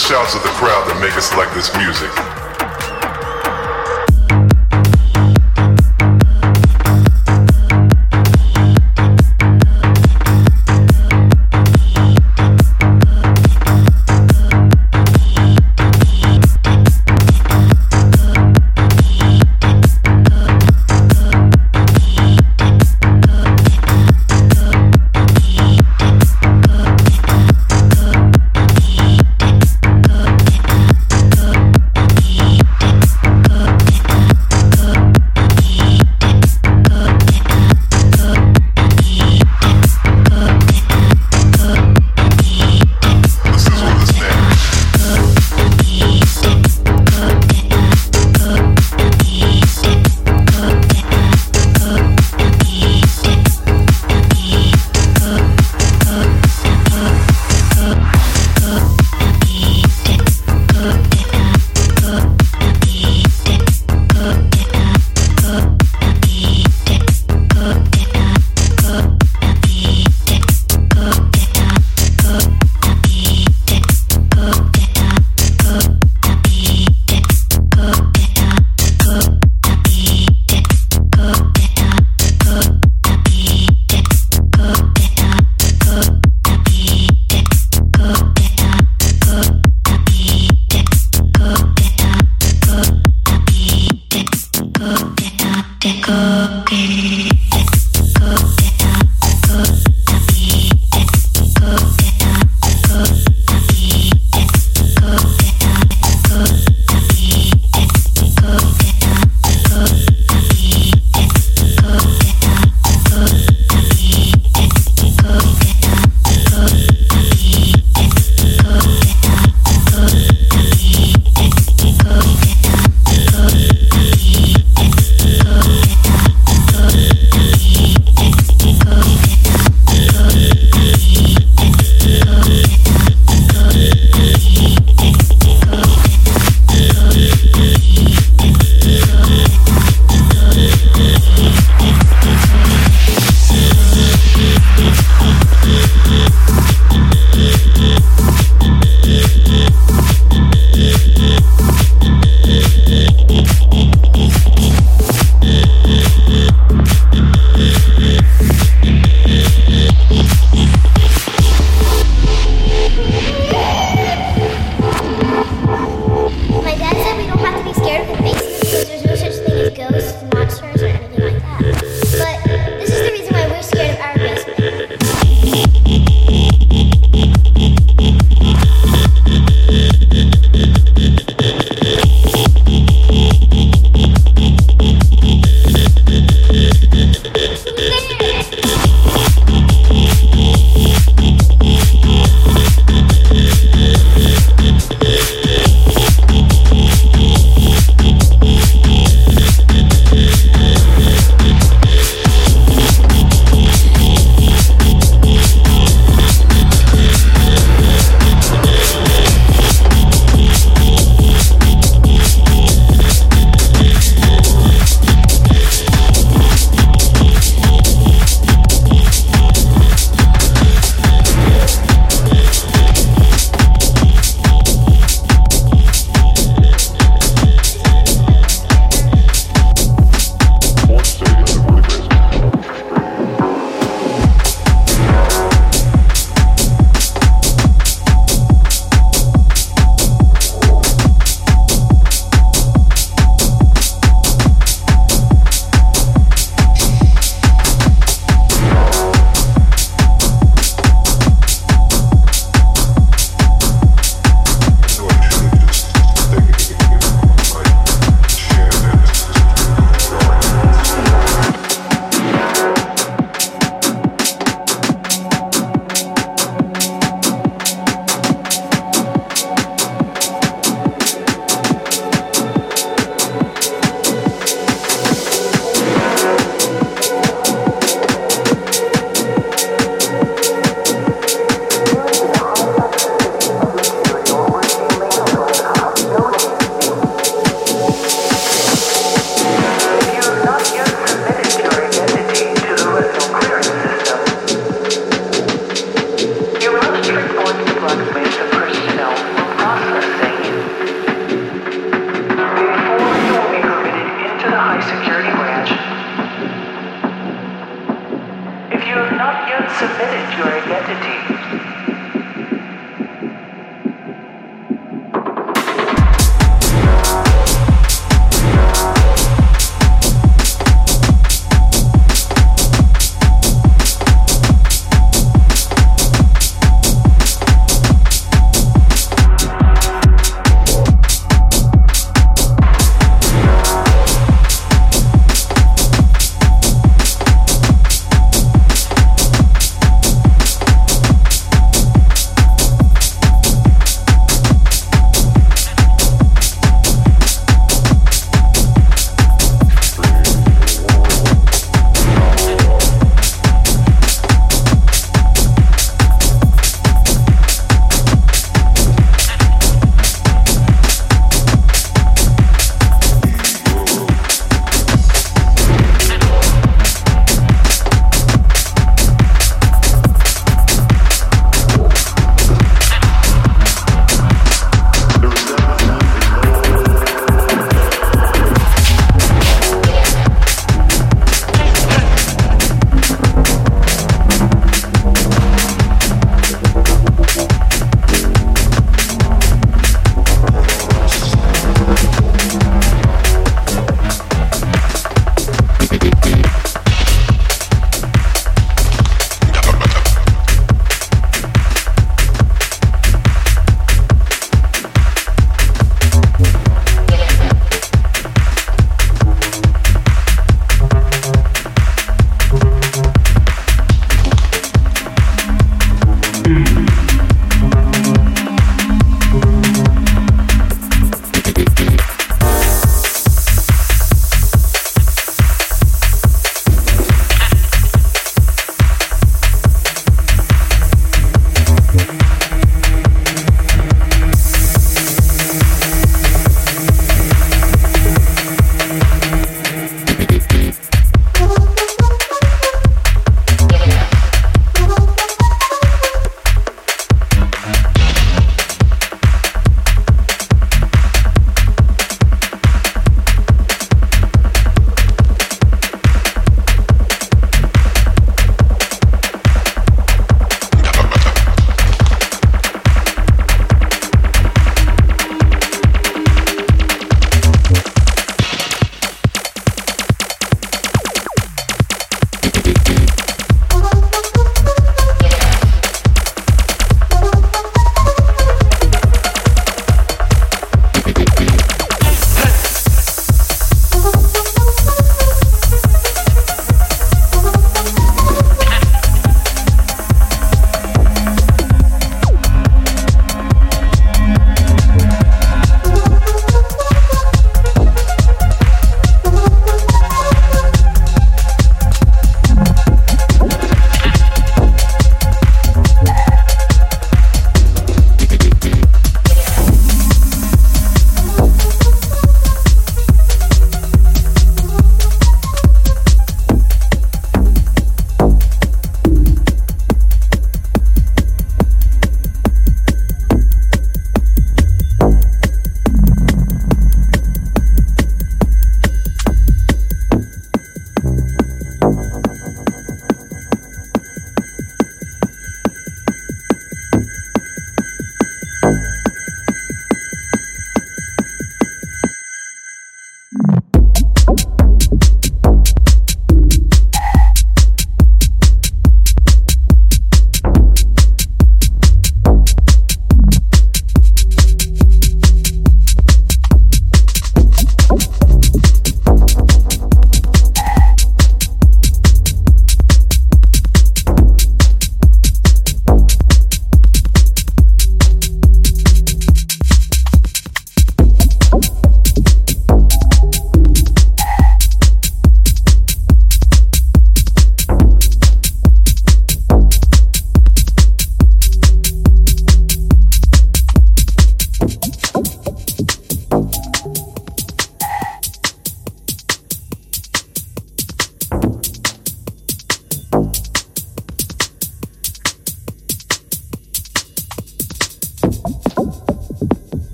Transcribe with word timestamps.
shouts 0.00 0.34
of 0.34 0.42
the 0.42 0.48
crowd 0.58 0.88
that 0.88 1.00
make 1.00 1.16
us 1.16 1.32
like 1.36 1.52
this 1.54 1.70
music. 1.76 2.39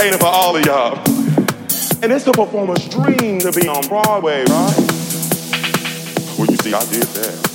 Entertaining 0.00 0.18
for 0.18 0.26
all 0.26 0.56
of 0.56 0.64
y'all. 0.64 0.98
And 2.02 2.10
it's 2.12 2.26
a 2.26 2.32
performer's 2.32 2.88
dream 2.88 3.38
to 3.40 3.52
be 3.52 3.68
on 3.68 3.86
Broadway, 3.88 4.44
right? 4.44 4.76
Well, 6.38 6.46
you 6.48 6.56
see, 6.56 6.72
I 6.72 6.80
did 6.86 7.02
that. 7.02 7.50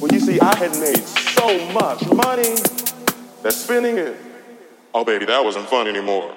Well, 0.00 0.12
you 0.12 0.18
see, 0.20 0.40
I 0.40 0.56
had 0.56 0.72
made 0.80 0.98
so 0.98 1.72
much 1.72 2.04
money 2.10 2.56
that 3.42 3.52
spending 3.52 3.98
it, 3.98 4.16
oh, 4.92 5.04
baby, 5.04 5.26
that 5.26 5.44
wasn't 5.44 5.68
fun 5.68 5.86
anymore. 5.86 6.34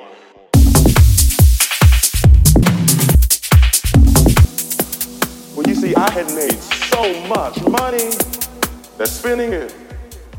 Well, 5.55 5.67
you 5.67 5.73
see, 5.73 5.95
I 5.95 6.11
had 6.11 6.27
made 6.35 6.59
so 6.59 7.27
much 7.27 7.59
money 7.63 8.09
that 8.97 9.07
spending 9.07 9.51
it, 9.51 9.73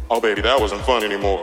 oh, 0.09 0.21
baby, 0.21 0.43
that 0.43 0.61
wasn't 0.61 0.83
fun 0.83 1.03
anymore. 1.03 1.43